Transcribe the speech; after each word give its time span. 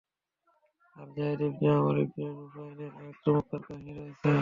আর 0.95 1.07
Zayd 1.15 1.41
ibn 1.47 1.67
Amr 1.77 1.95
ibn 2.05 2.25
নুফাইলের 2.37 2.91
এক 3.01 3.15
চমৎকার 3.23 3.61
কাহিনী 3.67 3.91
রয়েছে। 3.93 4.29